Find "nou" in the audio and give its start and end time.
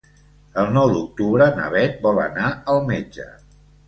0.77-0.93